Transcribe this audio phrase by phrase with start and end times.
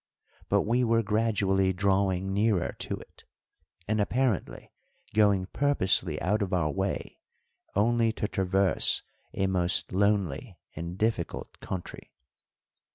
[0.49, 3.23] But we were gradually drawing nearer to it,
[3.87, 4.73] and apparently
[5.13, 7.19] going purposely out of our way
[7.75, 9.03] only to traverse
[9.35, 12.11] a most lonely and difficult country.